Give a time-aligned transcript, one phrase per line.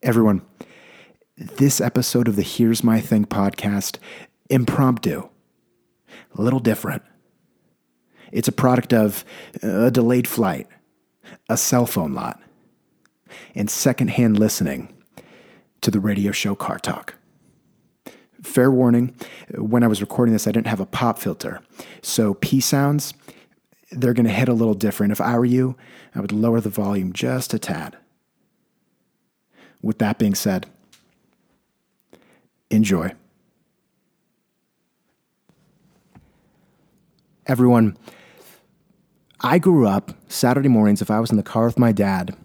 [0.00, 0.42] Everyone,
[1.36, 3.98] this episode of the Here's My Thing podcast,
[4.48, 5.28] impromptu,
[6.36, 7.02] a little different.
[8.30, 9.24] It's a product of
[9.60, 10.68] uh, a delayed flight,
[11.48, 12.40] a cell phone lot,
[13.56, 14.94] and secondhand listening
[15.80, 17.14] to the radio show Car Talk.
[18.40, 19.16] Fair warning,
[19.56, 21.60] when I was recording this, I didn't have a pop filter.
[22.02, 23.14] So P sounds,
[23.90, 25.10] they're going to hit a little different.
[25.10, 25.76] If I were you,
[26.14, 27.96] I would lower the volume just a tad.
[29.82, 30.66] With that being said,
[32.70, 33.12] enjoy.
[37.46, 37.96] Everyone,
[39.40, 42.36] I grew up Saturday mornings, if I was in the car with my dad,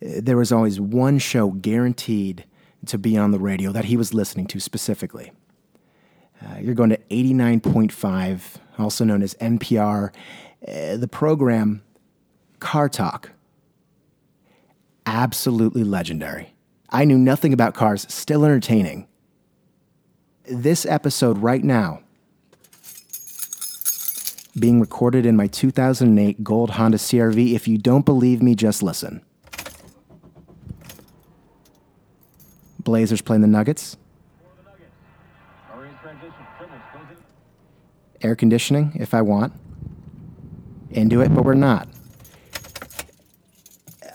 [0.00, 2.44] there was always one show guaranteed
[2.86, 5.32] to be on the radio that he was listening to specifically.
[6.42, 8.40] Uh, you're going to 89.5,
[8.78, 10.12] also known as NPR,
[10.66, 11.82] uh, the program
[12.60, 13.32] Car Talk.
[15.04, 16.55] Absolutely legendary.
[16.96, 19.06] I knew nothing about cars, still entertaining.
[20.50, 22.00] This episode right now,
[24.58, 27.52] being recorded in my 2008 gold Honda CRV.
[27.52, 29.22] If you don't believe me, just listen.
[32.78, 33.98] Blazers playing the Nuggets.
[38.22, 39.52] Air conditioning, if I want.
[40.92, 41.88] Into it, but we're not.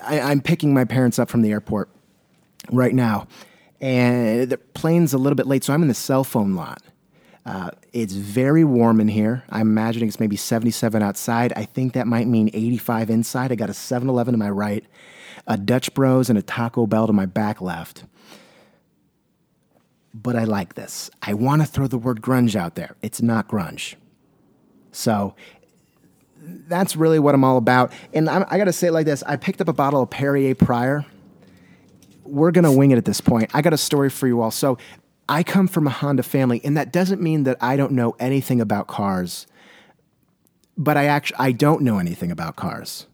[0.02, 1.91] I, I'm picking my parents up from the airport
[2.72, 3.28] right now,
[3.80, 6.82] and the plane's a little bit late, so I'm in the cell phone lot.
[7.44, 9.42] Uh, it's very warm in here.
[9.50, 11.52] I'm imagining it's maybe 77 outside.
[11.56, 13.50] I think that might mean 85 inside.
[13.50, 14.84] I got a 7 Eleven to my right,
[15.46, 18.04] a Dutch Bros, and a Taco Bell to my back left.
[20.14, 21.10] But I like this.
[21.20, 22.96] I want to throw the word grunge out there.
[23.02, 23.96] It's not grunge.
[24.92, 25.34] So
[26.42, 27.92] that's really what I'm all about.
[28.12, 30.10] And I'm, i got to say it like this I picked up a bottle of
[30.10, 31.04] Perrier prior.
[32.24, 33.50] We're going to wing it at this point.
[33.54, 34.50] I got a story for you all.
[34.50, 34.78] So
[35.28, 38.60] I come from a Honda family, and that doesn't mean that I don't know anything
[38.60, 39.46] about cars.
[40.76, 43.06] But I actually I don't know anything about cars.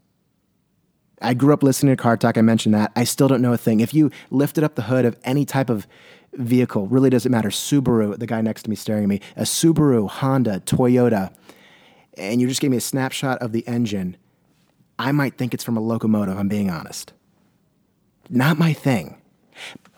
[1.20, 2.38] I grew up listening to Car Talk.
[2.38, 2.92] I mentioned that.
[2.94, 3.80] I still don't know a thing.
[3.80, 5.86] If you lifted up the hood of any type of
[6.34, 7.48] vehicle, really doesn't matter.
[7.48, 11.32] Subaru, the guy next to me staring at me, a Subaru, Honda, Toyota,
[12.16, 14.16] and you just gave me a snapshot of the engine,
[14.98, 17.12] I might think it's from a locomotive, I'm being honest.
[18.30, 19.20] Not my thing.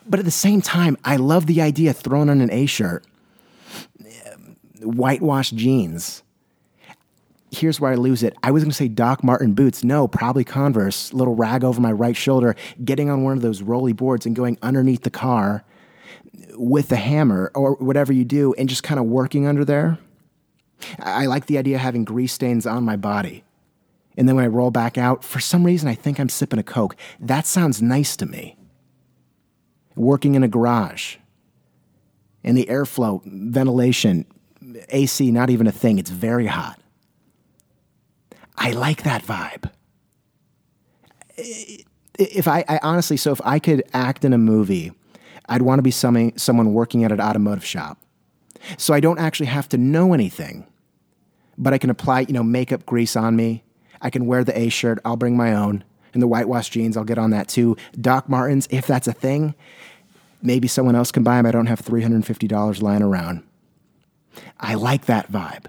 [0.05, 3.05] But at the same time, I love the idea thrown on an A shirt,
[4.81, 6.23] whitewashed jeans.
[7.51, 8.35] Here's where I lose it.
[8.43, 9.83] I was going to say Doc Martens boots.
[9.83, 13.93] No, probably Converse, little rag over my right shoulder, getting on one of those rolly
[13.93, 15.63] boards and going underneath the car
[16.55, 19.97] with a hammer or whatever you do and just kind of working under there.
[20.99, 23.43] I like the idea of having grease stains on my body.
[24.21, 26.63] And then when I roll back out, for some reason, I think I'm sipping a
[26.63, 26.95] Coke.
[27.19, 28.55] That sounds nice to me.
[29.95, 31.15] Working in a garage,
[32.43, 34.27] and the airflow, ventilation,
[34.89, 35.97] AC, not even a thing.
[35.97, 36.79] It's very hot.
[38.55, 39.71] I like that vibe.
[42.19, 44.91] If I, I honestly, so if I could act in a movie,
[45.49, 47.97] I'd want to be some, someone working at an automotive shop.
[48.77, 50.67] So I don't actually have to know anything
[51.57, 53.63] but I can apply, you know, makeup grease on me.
[54.01, 54.99] I can wear the A shirt.
[55.05, 55.83] I'll bring my own.
[56.13, 57.77] And the whitewash jeans, I'll get on that too.
[57.99, 59.55] Doc Martens, if that's a thing,
[60.41, 61.45] maybe someone else can buy them.
[61.45, 63.43] I don't have $350 lying around.
[64.59, 65.65] I like that vibe.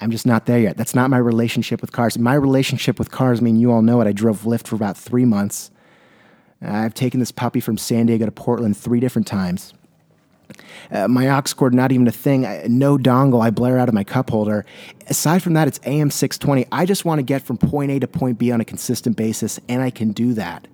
[0.00, 0.76] I'm just not there yet.
[0.76, 2.18] That's not my relationship with cars.
[2.18, 4.06] My relationship with cars, I mean, you all know it.
[4.06, 5.70] I drove Lyft for about three months.
[6.60, 9.72] I've taken this puppy from San Diego to Portland three different times.
[10.90, 12.46] Uh, my aux cord, not even a thing.
[12.46, 13.42] I, no dongle.
[13.42, 14.64] I blare out of my cup holder.
[15.08, 16.66] Aside from that, it's AM 620.
[16.70, 19.58] I just want to get from point A to point B on a consistent basis,
[19.68, 20.68] and I can do that.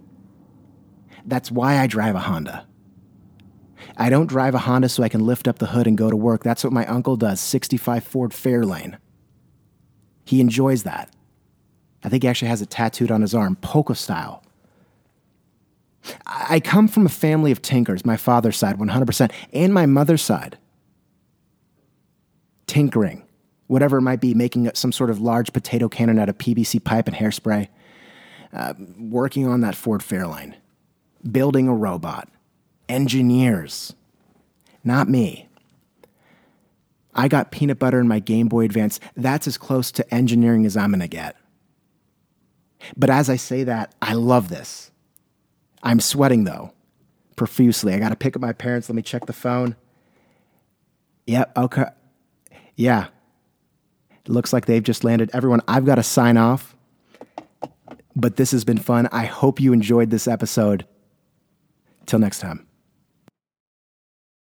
[1.25, 2.67] That's why I drive a Honda.
[3.97, 6.17] I don't drive a Honda so I can lift up the hood and go to
[6.17, 6.43] work.
[6.43, 8.97] That's what my uncle does 65 Ford Fairlane.
[10.25, 11.15] He enjoys that.
[12.05, 14.43] I think he actually has it tattooed on his arm, polka style.
[16.27, 20.59] I come from a family of tinkers, my father's side, 100%, and my mother's side.
[22.67, 23.23] Tinkering,
[23.67, 27.07] whatever it might be, making some sort of large potato cannon out of PVC pipe
[27.07, 27.69] and hairspray,
[28.53, 30.55] uh, working on that Ford Fairlane,
[31.31, 32.29] building a robot,
[32.89, 33.95] engineers.
[34.85, 35.49] Not me.
[37.15, 38.99] I got peanut butter in my Game Boy Advance.
[39.17, 41.37] That's as close to engineering as I'm going to get.
[42.97, 44.92] But as I say that, I love this.
[45.83, 46.73] I'm sweating though,
[47.37, 47.95] profusely.
[47.95, 48.89] I got to pick up my parents.
[48.89, 49.77] Let me check the phone.
[51.27, 51.57] Yep.
[51.57, 51.85] Okay.
[52.77, 53.09] Yeah.
[54.11, 55.31] It looks like they've just landed.
[55.33, 56.77] Everyone, I've got to sign off.
[58.15, 59.09] But this has been fun.
[59.11, 60.87] I hope you enjoyed this episode.
[62.07, 62.67] Till next time.